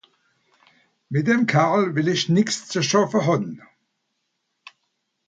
[1.11, 3.47] Mìt dem Kerl wìll ìch nìx ze schàffe hàn.